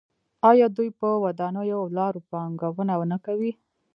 [0.49, 3.51] آیا دوی په ودانیو او لارو پانګونه نه کوي؟